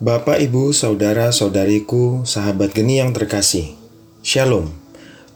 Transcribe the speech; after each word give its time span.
Bapak, 0.00 0.40
Ibu, 0.40 0.72
Saudara-saudariku, 0.72 2.24
sahabat 2.24 2.72
geni 2.72 3.04
yang 3.04 3.12
terkasih. 3.12 3.76
Shalom. 4.24 4.72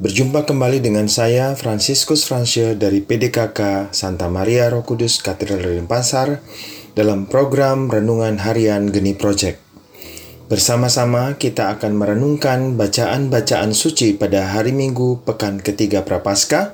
Berjumpa 0.00 0.48
kembali 0.48 0.80
dengan 0.80 1.04
saya, 1.04 1.52
Franciscus 1.52 2.24
Francia 2.24 2.72
dari 2.72 3.04
PDKK 3.04 3.92
Santa 3.92 4.32
Maria 4.32 4.72
Roh 4.72 4.80
Kudus 4.80 5.20
Katedral 5.20 5.60
Denpasar 5.60 6.40
dalam 6.96 7.28
program 7.28 7.92
Renungan 7.92 8.40
Harian 8.40 8.88
Geni 8.88 9.12
Project. 9.12 9.60
Bersama-sama 10.48 11.36
kita 11.36 11.68
akan 11.76 11.92
merenungkan 12.00 12.80
bacaan-bacaan 12.80 13.76
suci 13.76 14.16
pada 14.16 14.48
hari 14.48 14.72
Minggu 14.72 15.28
pekan 15.28 15.60
ketiga 15.60 16.08
Prapaskah, 16.08 16.72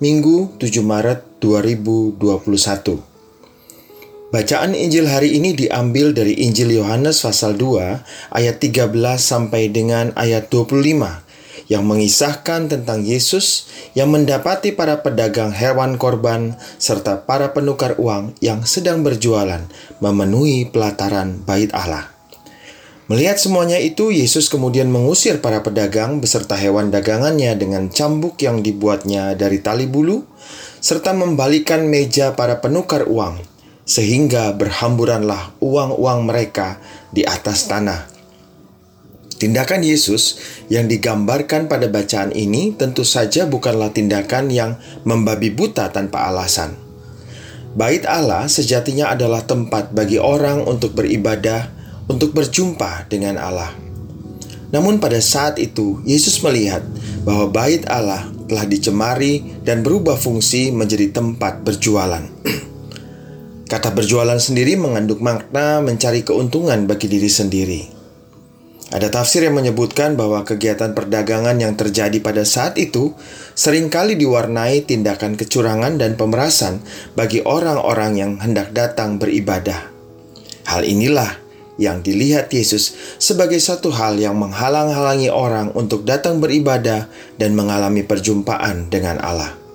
Minggu 0.00 0.56
7 0.56 0.80
Maret 0.80 1.20
2021. 1.44 3.15
Bacaan 4.26 4.74
Injil 4.74 5.06
hari 5.06 5.38
ini 5.38 5.54
diambil 5.54 6.10
dari 6.10 6.34
Injil 6.34 6.74
Yohanes 6.74 7.22
pasal 7.22 7.54
2 7.54 8.34
ayat 8.34 8.58
13 8.58 8.90
sampai 9.22 9.70
dengan 9.70 10.10
ayat 10.18 10.50
25 10.50 10.82
yang 11.70 11.86
mengisahkan 11.86 12.66
tentang 12.66 13.06
Yesus 13.06 13.70
yang 13.94 14.10
mendapati 14.10 14.74
para 14.74 14.98
pedagang 15.06 15.54
hewan 15.54 15.94
korban 15.94 16.58
serta 16.58 17.22
para 17.22 17.54
penukar 17.54 18.02
uang 18.02 18.34
yang 18.42 18.66
sedang 18.66 19.06
berjualan 19.06 19.62
memenuhi 20.02 20.74
pelataran 20.74 21.46
bait 21.46 21.70
Allah. 21.70 22.10
Melihat 23.06 23.38
semuanya 23.38 23.78
itu, 23.78 24.10
Yesus 24.10 24.50
kemudian 24.50 24.90
mengusir 24.90 25.38
para 25.38 25.62
pedagang 25.62 26.18
beserta 26.18 26.58
hewan 26.58 26.90
dagangannya 26.90 27.54
dengan 27.54 27.86
cambuk 27.94 28.42
yang 28.42 28.66
dibuatnya 28.66 29.38
dari 29.38 29.62
tali 29.62 29.86
bulu, 29.86 30.26
serta 30.82 31.14
membalikan 31.14 31.86
meja 31.86 32.34
para 32.34 32.58
penukar 32.58 33.06
uang 33.06 33.54
sehingga 33.86 34.50
berhamburanlah 34.58 35.54
uang-uang 35.62 36.26
mereka 36.26 36.82
di 37.14 37.22
atas 37.22 37.70
tanah. 37.70 38.10
Tindakan 39.36 39.86
Yesus 39.86 40.40
yang 40.66 40.90
digambarkan 40.90 41.70
pada 41.70 41.86
bacaan 41.86 42.34
ini 42.34 42.74
tentu 42.74 43.06
saja 43.06 43.46
bukanlah 43.46 43.94
tindakan 43.94 44.50
yang 44.50 44.80
membabi 45.06 45.54
buta 45.54 45.92
tanpa 45.94 46.26
alasan. 46.26 46.74
Bait 47.76 48.02
Allah 48.08 48.48
sejatinya 48.48 49.12
adalah 49.12 49.44
tempat 49.44 49.92
bagi 49.92 50.16
orang 50.16 50.64
untuk 50.64 50.96
beribadah, 50.96 51.68
untuk 52.08 52.32
berjumpa 52.32 53.12
dengan 53.12 53.36
Allah. 53.36 53.76
Namun 54.72 54.98
pada 54.98 55.20
saat 55.20 55.60
itu 55.60 56.00
Yesus 56.08 56.40
melihat 56.40 56.80
bahwa 57.28 57.52
bait 57.52 57.84
Allah 57.86 58.24
telah 58.48 58.64
dicemari 58.64 59.44
dan 59.62 59.84
berubah 59.84 60.16
fungsi 60.16 60.72
menjadi 60.72 61.12
tempat 61.12 61.60
berjualan. 61.60 62.24
Kata 63.66 63.90
berjualan 63.90 64.38
sendiri 64.38 64.78
mengandung 64.78 65.18
makna 65.26 65.82
mencari 65.82 66.22
keuntungan 66.22 66.86
bagi 66.86 67.10
diri 67.10 67.26
sendiri. 67.26 67.82
Ada 68.94 69.10
tafsir 69.10 69.42
yang 69.42 69.58
menyebutkan 69.58 70.14
bahwa 70.14 70.46
kegiatan 70.46 70.94
perdagangan 70.94 71.58
yang 71.58 71.74
terjadi 71.74 72.22
pada 72.22 72.46
saat 72.46 72.78
itu 72.78 73.10
sering 73.58 73.90
kali 73.90 74.14
diwarnai 74.14 74.86
tindakan 74.86 75.34
kecurangan 75.34 75.98
dan 75.98 76.14
pemerasan 76.14 76.78
bagi 77.18 77.42
orang-orang 77.42 78.14
yang 78.14 78.32
hendak 78.38 78.70
datang 78.70 79.18
beribadah. 79.18 79.90
Hal 80.70 80.86
inilah 80.86 81.34
yang 81.82 82.06
dilihat 82.06 82.54
Yesus 82.54 82.94
sebagai 83.18 83.58
satu 83.58 83.90
hal 83.90 84.14
yang 84.22 84.38
menghalang-halangi 84.38 85.26
orang 85.26 85.74
untuk 85.74 86.06
datang 86.06 86.38
beribadah 86.38 87.10
dan 87.34 87.58
mengalami 87.58 88.06
perjumpaan 88.06 88.86
dengan 88.86 89.18
Allah 89.18 89.65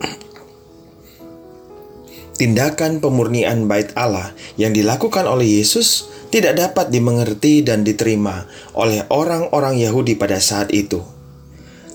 tindakan 2.41 2.97
pemurnian 2.97 3.69
bait 3.69 3.93
Allah 3.93 4.33
yang 4.57 4.73
dilakukan 4.73 5.29
oleh 5.29 5.61
Yesus 5.61 6.09
tidak 6.33 6.57
dapat 6.57 6.89
dimengerti 6.89 7.61
dan 7.61 7.85
diterima 7.85 8.49
oleh 8.73 9.05
orang-orang 9.13 9.77
Yahudi 9.77 10.17
pada 10.17 10.41
saat 10.41 10.73
itu. 10.73 11.05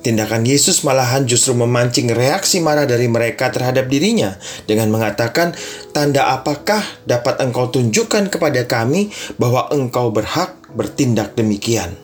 Tindakan 0.06 0.46
Yesus 0.46 0.86
malahan 0.86 1.26
justru 1.26 1.50
memancing 1.58 2.14
reaksi 2.14 2.62
marah 2.62 2.86
dari 2.86 3.10
mereka 3.10 3.50
terhadap 3.50 3.90
dirinya 3.90 4.38
dengan 4.70 4.86
mengatakan, 4.94 5.50
"Tanda 5.90 6.30
apakah 6.30 6.78
dapat 7.02 7.42
engkau 7.42 7.66
tunjukkan 7.74 8.30
kepada 8.30 8.70
kami 8.70 9.10
bahwa 9.42 9.66
engkau 9.74 10.14
berhak 10.14 10.54
bertindak 10.78 11.34
demikian?" 11.34 11.98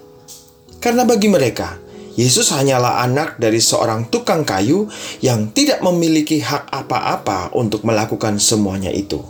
Karena 0.83 1.07
bagi 1.07 1.31
mereka, 1.31 1.79
Yesus 2.13 2.53
hanyalah 2.53 3.01
anak 3.09 3.41
dari 3.41 3.57
seorang 3.57 4.13
tukang 4.13 4.45
kayu 4.45 4.85
yang 5.25 5.49
tidak 5.57 5.81
memiliki 5.81 6.45
hak 6.45 6.69
apa-apa 6.69 7.57
untuk 7.57 7.89
melakukan 7.89 8.37
semuanya 8.37 8.93
itu. 8.93 9.25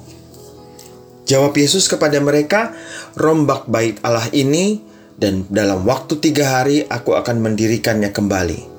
Jawab 1.23 1.55
Yesus 1.55 1.87
kepada 1.87 2.19
mereka, 2.19 2.75
"Rombak 3.15 3.71
bait 3.71 3.97
Allah 4.03 4.27
ini, 4.35 4.83
dan 5.15 5.47
dalam 5.47 5.87
waktu 5.87 6.19
tiga 6.19 6.61
hari 6.61 6.83
aku 6.91 7.15
akan 7.15 7.39
mendirikannya 7.39 8.11
kembali." 8.11 8.75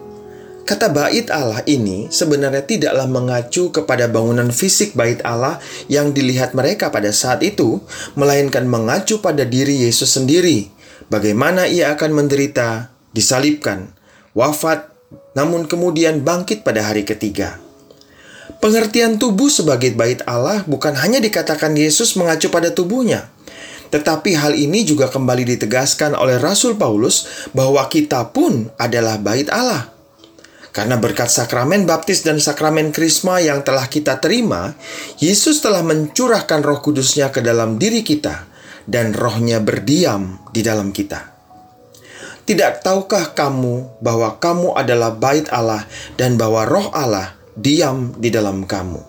Kata 0.64 0.88
bait 0.92 1.28
Allah 1.28 1.60
ini 1.68 2.08
sebenarnya 2.08 2.64
tidaklah 2.64 3.04
mengacu 3.04 3.68
kepada 3.76 4.08
bangunan 4.08 4.48
fisik 4.48 4.96
bait 4.96 5.20
Allah 5.28 5.60
yang 5.92 6.16
dilihat 6.16 6.56
mereka 6.56 6.88
pada 6.88 7.12
saat 7.12 7.44
itu, 7.44 7.84
melainkan 8.16 8.64
mengacu 8.64 9.20
pada 9.20 9.44
diri 9.44 9.84
Yesus 9.84 10.16
sendiri. 10.16 10.72
Bagaimana 11.12 11.68
ia 11.68 11.92
akan 11.92 12.16
menderita, 12.16 12.93
disalibkan, 13.14 13.94
wafat, 14.34 14.90
namun 15.38 15.70
kemudian 15.70 16.22
bangkit 16.26 16.66
pada 16.66 16.84
hari 16.86 17.06
ketiga. 17.06 17.62
Pengertian 18.60 19.22
tubuh 19.22 19.48
sebagai 19.48 19.94
bait 19.96 20.20
Allah 20.28 20.64
bukan 20.68 20.96
hanya 21.00 21.20
dikatakan 21.24 21.76
Yesus 21.76 22.16
mengacu 22.20 22.52
pada 22.52 22.72
tubuhnya, 22.74 23.30
tetapi 23.94 24.34
hal 24.34 24.58
ini 24.58 24.84
juga 24.84 25.08
kembali 25.12 25.46
ditegaskan 25.56 26.18
oleh 26.18 26.42
Rasul 26.42 26.80
Paulus 26.80 27.48
bahwa 27.54 27.86
kita 27.92 28.34
pun 28.34 28.72
adalah 28.82 29.22
bait 29.22 29.48
Allah. 29.54 29.94
Karena 30.74 30.98
berkat 30.98 31.30
sakramen 31.30 31.86
baptis 31.86 32.26
dan 32.26 32.42
sakramen 32.42 32.90
krisma 32.90 33.38
yang 33.38 33.62
telah 33.62 33.86
kita 33.86 34.18
terima, 34.18 34.74
Yesus 35.22 35.62
telah 35.62 35.86
mencurahkan 35.86 36.66
roh 36.66 36.82
kudusnya 36.82 37.30
ke 37.30 37.46
dalam 37.46 37.78
diri 37.78 38.02
kita, 38.02 38.50
dan 38.90 39.14
rohnya 39.14 39.62
berdiam 39.62 40.42
di 40.50 40.66
dalam 40.66 40.90
kita. 40.90 41.33
Tidak 42.44 42.84
tahukah 42.84 43.32
kamu 43.32 44.04
bahwa 44.04 44.36
kamu 44.36 44.76
adalah 44.76 45.16
bait 45.16 45.48
Allah 45.48 45.88
dan 46.20 46.36
bahwa 46.36 46.68
roh 46.68 46.92
Allah 46.92 47.40
diam 47.56 48.12
di 48.20 48.28
dalam 48.28 48.68
kamu? 48.68 49.00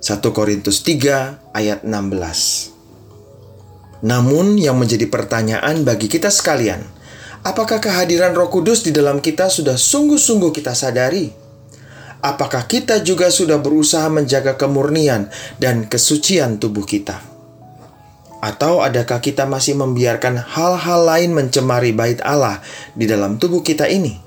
1 0.00 0.24
Korintus 0.32 0.80
3 0.80 1.52
ayat 1.52 1.84
16 1.84 4.08
Namun 4.08 4.56
yang 4.56 4.80
menjadi 4.80 5.04
pertanyaan 5.04 5.84
bagi 5.84 6.08
kita 6.08 6.32
sekalian, 6.32 6.80
apakah 7.44 7.76
kehadiran 7.76 8.32
roh 8.32 8.48
kudus 8.48 8.88
di 8.88 8.90
dalam 8.90 9.20
kita 9.20 9.52
sudah 9.52 9.76
sungguh-sungguh 9.76 10.56
kita 10.56 10.72
sadari? 10.72 11.28
Apakah 12.24 12.64
kita 12.64 13.04
juga 13.04 13.28
sudah 13.28 13.60
berusaha 13.60 14.08
menjaga 14.08 14.56
kemurnian 14.56 15.28
dan 15.60 15.92
kesucian 15.92 16.56
tubuh 16.56 16.88
kita? 16.88 17.31
Atau 18.42 18.82
adakah 18.82 19.22
kita 19.22 19.46
masih 19.46 19.78
membiarkan 19.78 20.34
hal-hal 20.34 21.06
lain 21.06 21.30
mencemari 21.30 21.94
bait 21.94 22.18
Allah 22.26 22.58
di 22.98 23.06
dalam 23.06 23.38
tubuh 23.38 23.62
kita 23.62 23.86
ini? 23.86 24.18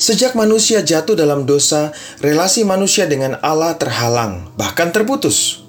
Sejak 0.00 0.32
manusia 0.32 0.80
jatuh 0.80 1.12
dalam 1.12 1.44
dosa, 1.44 1.92
relasi 2.24 2.64
manusia 2.64 3.04
dengan 3.04 3.36
Allah 3.44 3.76
terhalang, 3.76 4.48
bahkan 4.56 4.88
terputus. 4.88 5.68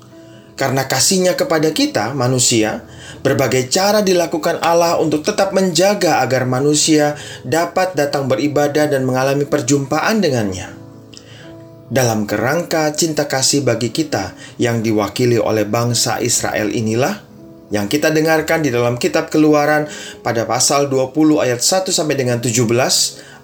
Karena 0.56 0.88
kasihnya 0.88 1.36
kepada 1.36 1.76
kita, 1.76 2.16
manusia, 2.16 2.88
berbagai 3.20 3.68
cara 3.68 4.00
dilakukan 4.00 4.64
Allah 4.64 4.96
untuk 4.96 5.28
tetap 5.28 5.52
menjaga 5.52 6.24
agar 6.24 6.48
manusia 6.48 7.20
dapat 7.44 8.00
datang 8.00 8.32
beribadah 8.32 8.88
dan 8.88 9.04
mengalami 9.04 9.44
perjumpaan 9.44 10.24
dengannya 10.24 10.77
dalam 11.88 12.28
kerangka 12.28 12.92
cinta 12.92 13.32
kasih 13.32 13.64
bagi 13.64 13.96
kita 13.96 14.36
yang 14.60 14.84
diwakili 14.84 15.40
oleh 15.40 15.64
bangsa 15.64 16.20
Israel 16.20 16.68
inilah 16.68 17.24
yang 17.72 17.88
kita 17.92 18.12
dengarkan 18.12 18.64
di 18.64 18.72
dalam 18.72 18.96
kitab 18.96 19.28
Keluaran 19.28 19.88
pada 20.24 20.48
pasal 20.48 20.88
20 20.88 21.44
ayat 21.44 21.60
1 21.60 21.92
sampai 21.92 22.16
dengan 22.16 22.40
17 22.40 22.64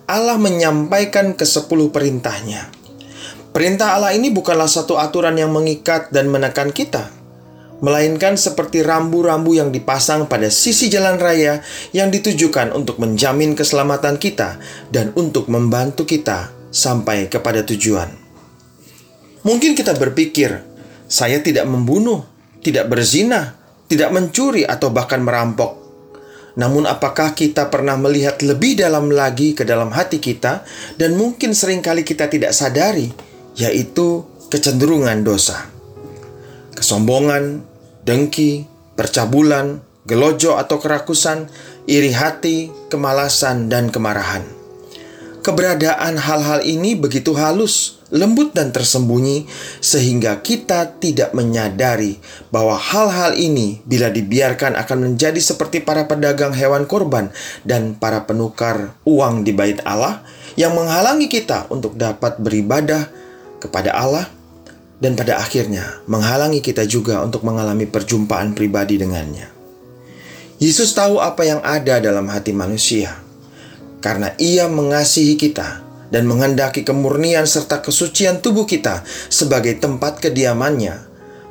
Allah 0.07 0.35
menyampaikan 0.35 1.31
ke 1.35 1.47
sepuluh 1.47 1.87
perintahnya. 1.87 2.67
Perintah 3.55 3.95
Allah 3.95 4.11
ini 4.11 4.33
bukanlah 4.33 4.67
satu 4.67 4.99
aturan 4.99 5.37
yang 5.39 5.53
mengikat 5.53 6.11
dan 6.11 6.27
menekan 6.27 6.73
kita, 6.73 7.07
melainkan 7.79 8.35
seperti 8.35 8.83
rambu-rambu 8.83 9.55
yang 9.55 9.69
dipasang 9.69 10.27
pada 10.27 10.49
sisi 10.49 10.89
jalan 10.89 11.21
raya 11.21 11.61
yang 11.95 12.09
ditujukan 12.11 12.73
untuk 12.75 12.99
menjamin 12.99 13.55
keselamatan 13.55 14.19
kita 14.19 14.59
dan 14.89 15.15
untuk 15.15 15.47
membantu 15.47 16.03
kita 16.03 16.51
sampai 16.73 17.29
kepada 17.29 17.61
tujuan. 17.63 18.22
Mungkin 19.43 19.75
kita 19.75 19.91
berpikir, 19.99 20.63
saya 21.11 21.43
tidak 21.43 21.67
membunuh, 21.67 22.23
tidak 22.63 22.87
berzina, 22.87 23.59
tidak 23.91 24.15
mencuri, 24.15 24.63
atau 24.63 24.87
bahkan 24.87 25.19
merampok. 25.19 25.83
Namun, 26.55 26.87
apakah 26.87 27.35
kita 27.35 27.67
pernah 27.67 27.99
melihat 27.99 28.39
lebih 28.39 28.79
dalam 28.79 29.11
lagi 29.11 29.51
ke 29.51 29.67
dalam 29.67 29.91
hati 29.91 30.23
kita, 30.23 30.63
dan 30.95 31.19
mungkin 31.19 31.51
sering 31.51 31.83
kali 31.83 32.07
kita 32.07 32.31
tidak 32.31 32.55
sadari, 32.55 33.11
yaitu 33.59 34.23
kecenderungan 34.47 35.27
dosa, 35.27 35.67
kesombongan, 36.77 37.67
dengki, 38.07 38.63
percabulan, 38.95 39.83
gelojo 40.07 40.55
atau 40.55 40.79
kerakusan, 40.79 41.51
iri 41.83 42.15
hati, 42.15 42.71
kemalasan, 42.87 43.67
dan 43.67 43.91
kemarahan. 43.91 44.62
Keberadaan 45.43 46.15
hal-hal 46.23 46.63
ini 46.63 46.95
begitu 46.95 47.35
halus, 47.35 47.99
lembut, 48.15 48.55
dan 48.55 48.71
tersembunyi, 48.71 49.43
sehingga 49.83 50.39
kita 50.39 50.95
tidak 51.03 51.35
menyadari 51.35 52.15
bahwa 52.47 52.79
hal-hal 52.79 53.35
ini, 53.35 53.83
bila 53.83 54.07
dibiarkan, 54.07 54.79
akan 54.79 54.97
menjadi 55.03 55.35
seperti 55.43 55.83
para 55.83 56.07
pedagang 56.07 56.55
hewan 56.55 56.87
korban 56.87 57.27
dan 57.67 57.91
para 57.99 58.23
penukar 58.23 58.95
uang 59.03 59.43
di 59.43 59.51
Bait 59.51 59.83
Allah 59.83 60.23
yang 60.55 60.79
menghalangi 60.79 61.27
kita 61.27 61.67
untuk 61.67 61.99
dapat 61.99 62.39
beribadah 62.39 63.11
kepada 63.59 63.91
Allah, 63.99 64.31
dan 65.03 65.19
pada 65.19 65.43
akhirnya 65.43 65.99
menghalangi 66.07 66.63
kita 66.63 66.87
juga 66.87 67.19
untuk 67.19 67.43
mengalami 67.43 67.83
perjumpaan 67.83 68.55
pribadi 68.55 68.95
dengannya. 68.95 69.51
Yesus 70.63 70.95
tahu 70.95 71.19
apa 71.19 71.43
yang 71.43 71.59
ada 71.59 71.99
dalam 71.99 72.31
hati 72.31 72.55
manusia 72.55 73.22
karena 74.03 74.35
ia 74.35 74.67
mengasihi 74.67 75.39
kita 75.39 75.79
dan 76.11 76.27
menghendaki 76.27 76.83
kemurnian 76.83 77.47
serta 77.47 77.79
kesucian 77.79 78.43
tubuh 78.43 78.67
kita 78.67 79.07
sebagai 79.31 79.79
tempat 79.79 80.19
kediamannya, 80.19 80.99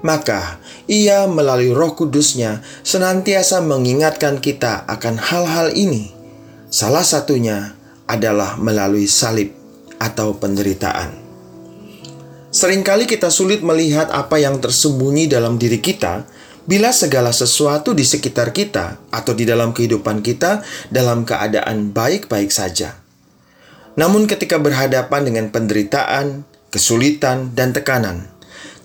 maka 0.05 0.61
ia 0.85 1.25
melalui 1.25 1.73
roh 1.73 1.97
kudusnya 1.97 2.61
senantiasa 2.85 3.65
mengingatkan 3.65 4.37
kita 4.39 4.85
akan 4.85 5.17
hal-hal 5.17 5.73
ini. 5.73 6.13
Salah 6.69 7.03
satunya 7.03 7.73
adalah 8.05 8.61
melalui 8.61 9.09
salib 9.09 9.57
atau 9.97 10.37
penderitaan. 10.37 11.23
Seringkali 12.53 13.09
kita 13.09 13.33
sulit 13.33 13.65
melihat 13.65 14.13
apa 14.13 14.37
yang 14.37 14.61
tersembunyi 14.61 15.25
dalam 15.25 15.57
diri 15.57 15.81
kita 15.81 16.29
bila 16.65 16.95
segala 16.95 17.35
sesuatu 17.35 17.91
di 17.93 18.07
sekitar 18.07 18.55
kita 18.55 19.03
atau 19.11 19.33
di 19.35 19.43
dalam 19.43 19.75
kehidupan 19.75 20.23
kita 20.23 20.63
dalam 20.95 21.27
keadaan 21.27 21.91
baik-baik 21.91 22.55
saja. 22.55 23.03
Namun, 23.99 24.25
ketika 24.25 24.57
berhadapan 24.57 25.29
dengan 25.29 25.47
penderitaan, 25.53 26.49
kesulitan, 26.73 27.53
dan 27.53 27.77
tekanan, 27.77 28.33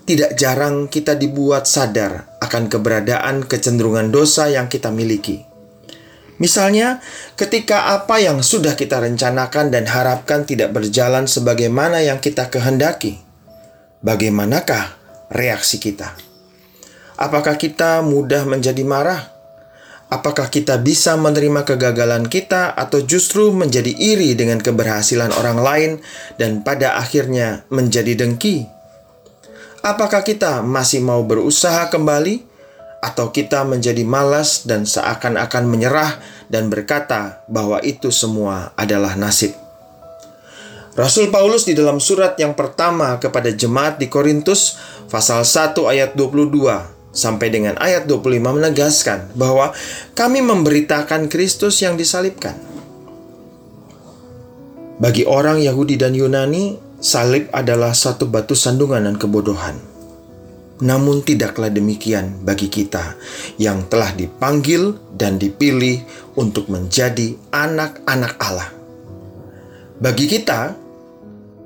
tidak 0.04 0.36
jarang 0.36 0.88
kita 0.88 1.16
dibuat 1.16 1.64
sadar 1.64 2.28
akan 2.44 2.68
keberadaan 2.68 3.44
kecenderungan 3.44 4.12
dosa 4.12 4.48
yang 4.52 4.68
kita 4.68 4.92
miliki. 4.92 5.48
Misalnya, 6.38 7.02
ketika 7.34 7.98
apa 7.98 8.22
yang 8.22 8.44
sudah 8.44 8.78
kita 8.78 9.02
rencanakan 9.02 9.74
dan 9.74 9.90
harapkan 9.90 10.46
tidak 10.46 10.70
berjalan 10.70 11.26
sebagaimana 11.26 11.98
yang 12.04 12.22
kita 12.22 12.46
kehendaki, 12.46 13.18
bagaimanakah 14.06 14.94
reaksi 15.34 15.82
kita? 15.82 16.27
Apakah 17.18 17.58
kita 17.58 17.98
mudah 18.06 18.46
menjadi 18.46 18.86
marah? 18.86 19.34
Apakah 20.06 20.54
kita 20.54 20.78
bisa 20.78 21.18
menerima 21.18 21.66
kegagalan 21.66 22.30
kita, 22.30 22.70
atau 22.78 23.02
justru 23.02 23.50
menjadi 23.50 23.90
iri 23.90 24.38
dengan 24.38 24.62
keberhasilan 24.62 25.34
orang 25.34 25.58
lain 25.58 25.90
dan 26.38 26.62
pada 26.62 26.94
akhirnya 26.94 27.66
menjadi 27.74 28.14
dengki? 28.14 28.70
Apakah 29.82 30.22
kita 30.22 30.62
masih 30.62 31.02
mau 31.02 31.26
berusaha 31.26 31.90
kembali, 31.90 32.46
atau 33.02 33.34
kita 33.34 33.66
menjadi 33.66 34.06
malas 34.06 34.62
dan 34.62 34.86
seakan-akan 34.86 35.66
menyerah 35.66 36.22
dan 36.46 36.70
berkata 36.70 37.42
bahwa 37.50 37.82
itu 37.82 38.14
semua 38.14 38.70
adalah 38.78 39.18
nasib? 39.18 39.58
Rasul 40.94 41.34
Paulus 41.34 41.66
di 41.66 41.74
dalam 41.74 41.98
surat 41.98 42.38
yang 42.38 42.54
pertama 42.54 43.18
kepada 43.18 43.50
jemaat 43.50 43.98
di 43.98 44.06
Korintus, 44.06 44.78
pasal 45.10 45.42
1 45.42 45.74
ayat 45.82 46.14
22 46.14 46.97
sampai 47.18 47.50
dengan 47.50 47.74
ayat 47.82 48.06
25 48.06 48.38
menegaskan 48.38 49.34
bahwa 49.34 49.74
kami 50.14 50.38
memberitakan 50.38 51.26
Kristus 51.26 51.82
yang 51.82 51.98
disalibkan. 51.98 52.54
Bagi 55.02 55.26
orang 55.26 55.58
Yahudi 55.58 55.98
dan 55.98 56.14
Yunani, 56.14 56.78
salib 57.02 57.50
adalah 57.50 57.94
satu 57.94 58.30
batu 58.30 58.54
sandungan 58.54 59.02
dan 59.02 59.18
kebodohan. 59.18 59.74
Namun 60.78 61.26
tidaklah 61.26 61.74
demikian 61.74 62.46
bagi 62.46 62.70
kita 62.70 63.18
yang 63.58 63.90
telah 63.90 64.14
dipanggil 64.14 64.94
dan 65.10 65.34
dipilih 65.34 66.06
untuk 66.38 66.70
menjadi 66.70 67.34
anak-anak 67.50 68.32
Allah. 68.38 68.70
Bagi 69.98 70.30
kita 70.30 70.78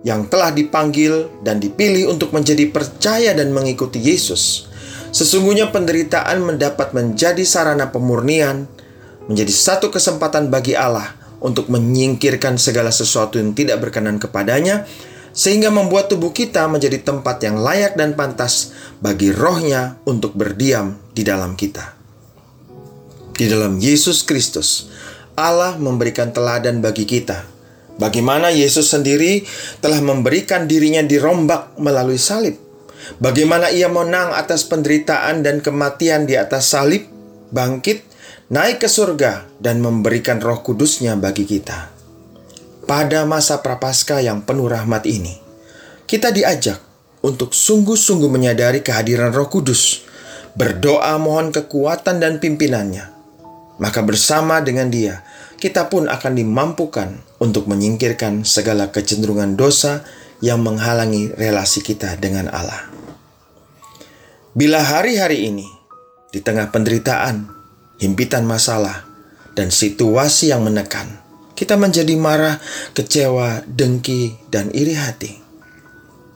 yang 0.00 0.26
telah 0.32 0.48
dipanggil 0.48 1.28
dan 1.44 1.60
dipilih 1.60 2.08
untuk 2.08 2.32
menjadi 2.32 2.64
percaya 2.72 3.36
dan 3.36 3.52
mengikuti 3.52 4.00
Yesus, 4.00 4.71
Sesungguhnya 5.12 5.68
penderitaan 5.68 6.40
mendapat 6.40 6.96
menjadi 6.96 7.44
sarana 7.44 7.92
pemurnian, 7.92 8.64
menjadi 9.28 9.52
satu 9.52 9.92
kesempatan 9.92 10.48
bagi 10.48 10.72
Allah 10.72 11.12
untuk 11.44 11.68
menyingkirkan 11.68 12.56
segala 12.56 12.88
sesuatu 12.88 13.36
yang 13.36 13.52
tidak 13.52 13.84
berkenan 13.84 14.16
kepadanya, 14.16 14.88
sehingga 15.36 15.68
membuat 15.68 16.08
tubuh 16.08 16.32
kita 16.32 16.64
menjadi 16.64 17.04
tempat 17.04 17.44
yang 17.44 17.60
layak 17.60 17.92
dan 17.92 18.16
pantas 18.16 18.72
bagi 19.04 19.28
rohnya 19.36 20.00
untuk 20.08 20.32
berdiam 20.32 20.96
di 21.12 21.20
dalam 21.28 21.60
kita. 21.60 21.92
Di 23.36 23.52
dalam 23.52 23.76
Yesus 23.76 24.24
Kristus, 24.24 24.88
Allah 25.36 25.76
memberikan 25.76 26.32
teladan 26.32 26.80
bagi 26.80 27.04
kita. 27.04 27.44
Bagaimana 28.00 28.48
Yesus 28.48 28.88
sendiri 28.88 29.44
telah 29.84 30.00
memberikan 30.00 30.64
dirinya 30.64 31.04
dirombak 31.04 31.76
melalui 31.76 32.16
salib 32.16 32.71
Bagaimana 33.18 33.70
ia 33.70 33.90
menang 33.90 34.34
atas 34.34 34.66
penderitaan 34.66 35.42
dan 35.42 35.62
kematian 35.62 36.26
di 36.26 36.38
atas 36.38 36.70
salib, 36.72 37.06
bangkit, 37.52 38.02
naik 38.52 38.84
ke 38.84 38.88
surga, 38.88 39.46
dan 39.58 39.80
memberikan 39.80 40.38
roh 40.38 40.60
kudusnya 40.60 41.16
bagi 41.16 41.48
kita. 41.48 41.88
Pada 42.84 43.24
masa 43.24 43.62
prapaskah 43.62 44.20
yang 44.20 44.42
penuh 44.42 44.68
rahmat 44.68 45.06
ini, 45.06 45.38
kita 46.04 46.34
diajak 46.34 46.82
untuk 47.24 47.54
sungguh-sungguh 47.54 48.28
menyadari 48.28 48.84
kehadiran 48.84 49.32
roh 49.32 49.48
kudus, 49.48 50.04
berdoa 50.58 51.16
mohon 51.16 51.54
kekuatan 51.54 52.20
dan 52.20 52.42
pimpinannya. 52.42 53.08
Maka 53.80 54.04
bersama 54.04 54.60
dengan 54.60 54.92
dia, 54.92 55.24
kita 55.56 55.88
pun 55.88 56.10
akan 56.10 56.36
dimampukan 56.36 57.16
untuk 57.40 57.70
menyingkirkan 57.70 58.44
segala 58.44 58.92
kecenderungan 58.92 59.56
dosa 59.56 60.04
yang 60.44 60.60
menghalangi 60.60 61.32
relasi 61.38 61.80
kita 61.80 62.18
dengan 62.20 62.50
Allah. 62.52 62.91
Bila 64.52 64.84
hari-hari 64.84 65.48
ini, 65.48 65.64
di 66.28 66.44
tengah 66.44 66.68
penderitaan, 66.68 67.48
himpitan 67.96 68.44
masalah, 68.44 69.08
dan 69.56 69.72
situasi 69.72 70.52
yang 70.52 70.60
menekan, 70.60 71.08
kita 71.56 71.80
menjadi 71.80 72.12
marah, 72.20 72.60
kecewa, 72.92 73.64
dengki, 73.64 74.36
dan 74.52 74.68
iri 74.76 74.92
hati. 74.92 75.40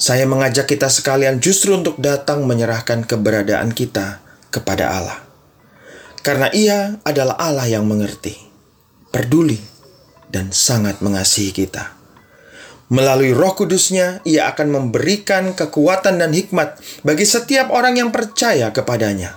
Saya 0.00 0.24
mengajak 0.24 0.64
kita 0.64 0.88
sekalian 0.88 1.44
justru 1.44 1.76
untuk 1.76 2.00
datang 2.00 2.48
menyerahkan 2.48 3.04
keberadaan 3.04 3.76
kita 3.76 4.24
kepada 4.48 4.96
Allah. 4.96 5.20
Karena 6.24 6.48
ia 6.56 6.96
adalah 7.04 7.36
Allah 7.36 7.68
yang 7.68 7.84
mengerti, 7.84 8.32
peduli, 9.12 9.60
dan 10.32 10.56
sangat 10.56 11.04
mengasihi 11.04 11.52
kita. 11.52 11.92
Melalui 12.86 13.34
roh 13.34 13.50
kudusnya, 13.58 14.22
ia 14.22 14.46
akan 14.46 14.70
memberikan 14.70 15.58
kekuatan 15.58 16.22
dan 16.22 16.30
hikmat 16.30 16.78
bagi 17.02 17.26
setiap 17.26 17.74
orang 17.74 17.98
yang 17.98 18.14
percaya 18.14 18.70
kepadanya. 18.70 19.34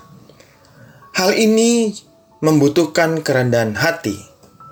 Hal 1.18 1.34
ini 1.34 1.98
membutuhkan 2.46 3.26
kerendahan 3.26 3.74
hati, 3.74 4.16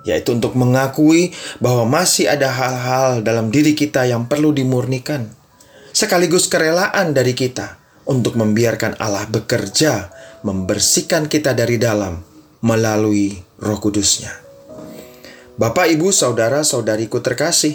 yaitu 0.06 0.38
untuk 0.38 0.54
mengakui 0.54 1.34
bahwa 1.58 1.90
masih 1.90 2.30
ada 2.30 2.54
hal-hal 2.54 3.26
dalam 3.26 3.50
diri 3.50 3.74
kita 3.74 4.06
yang 4.06 4.30
perlu 4.30 4.54
dimurnikan, 4.54 5.26
sekaligus 5.90 6.46
kerelaan 6.46 7.10
dari 7.10 7.34
kita 7.34 7.82
untuk 8.06 8.38
membiarkan 8.38 8.94
Allah 9.02 9.26
bekerja 9.26 10.14
membersihkan 10.46 11.26
kita 11.26 11.50
dari 11.50 11.82
dalam 11.82 12.22
melalui 12.62 13.34
roh 13.58 13.78
kudusnya. 13.82 14.30
Bapak, 15.58 15.90
Ibu, 15.90 16.14
Saudara, 16.14 16.62
Saudariku 16.62 17.18
terkasih, 17.18 17.74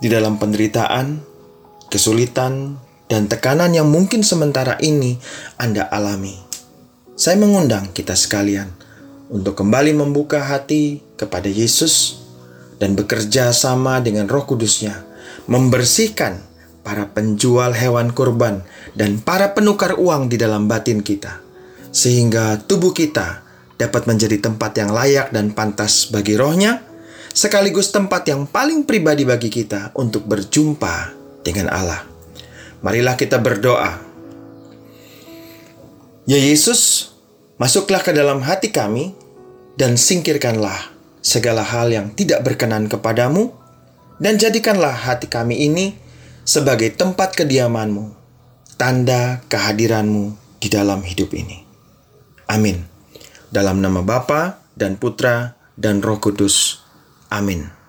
di 0.00 0.08
dalam 0.08 0.40
penderitaan, 0.40 1.20
kesulitan, 1.92 2.80
dan 3.10 3.28
tekanan 3.28 3.76
yang 3.76 3.90
mungkin 3.90 4.24
sementara 4.24 4.80
ini 4.80 5.20
Anda 5.60 5.84
alami. 5.92 6.34
Saya 7.18 7.36
mengundang 7.36 7.92
kita 7.92 8.16
sekalian 8.16 8.72
untuk 9.28 9.60
kembali 9.60 9.92
membuka 9.92 10.40
hati 10.40 11.04
kepada 11.20 11.46
Yesus 11.46 12.24
dan 12.80 12.96
bekerja 12.96 13.52
sama 13.52 14.00
dengan 14.00 14.24
Roh 14.24 14.48
Kudusnya, 14.48 15.04
membersihkan 15.46 16.40
para 16.80 17.12
penjual 17.12 17.76
hewan 17.76 18.16
kurban 18.16 18.64
dan 18.96 19.20
para 19.20 19.52
penukar 19.52 20.00
uang 20.00 20.32
di 20.32 20.40
dalam 20.40 20.64
batin 20.64 21.04
kita, 21.04 21.44
sehingga 21.92 22.56
tubuh 22.64 22.96
kita 22.96 23.44
dapat 23.76 24.08
menjadi 24.08 24.40
tempat 24.40 24.72
yang 24.80 24.96
layak 24.96 25.28
dan 25.28 25.52
pantas 25.52 26.08
bagi 26.08 26.40
rohnya 26.40 26.89
sekaligus 27.30 27.94
tempat 27.94 28.26
yang 28.26 28.46
paling 28.46 28.84
pribadi 28.86 29.22
bagi 29.26 29.48
kita 29.48 29.94
untuk 29.98 30.26
berjumpa 30.26 31.14
dengan 31.46 31.70
Allah. 31.70 32.02
Marilah 32.80 33.16
kita 33.16 33.38
berdoa. 33.38 34.08
Ya 36.28 36.38
Yesus, 36.38 37.10
Masuklah 37.60 38.00
ke 38.00 38.16
dalam 38.16 38.40
hati 38.40 38.72
kami 38.72 39.12
dan 39.76 40.00
singkirkanlah 40.00 40.96
segala 41.20 41.60
hal 41.60 41.92
yang 41.92 42.08
tidak 42.16 42.40
berkenan 42.40 42.88
kepadamu 42.88 43.52
dan 44.16 44.40
jadikanlah 44.40 44.96
hati 44.96 45.28
kami 45.28 45.68
ini 45.68 45.92
sebagai 46.48 46.88
tempat 46.96 47.36
kediamanmu, 47.36 48.16
tanda 48.80 49.44
kehadiranmu 49.52 50.32
di 50.56 50.72
dalam 50.72 51.04
hidup 51.04 51.36
ini. 51.36 51.60
Amin. 52.48 52.80
Dalam 53.52 53.84
nama 53.84 54.00
Bapa 54.00 54.64
dan 54.72 54.96
Putra 54.96 55.52
dan 55.76 56.00
Roh 56.00 56.16
Kudus. 56.16 56.79
Amin. 57.30 57.79